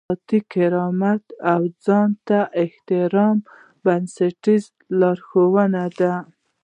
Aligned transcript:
ذاتي 0.09 0.37
کرامت 0.53 1.23
او 1.51 1.61
ځان 1.85 2.09
ته 2.27 2.37
احترام 2.63 3.37
بنسټیز 3.83 4.63
ارزښتونه 5.09 5.83
دي. 5.97 6.13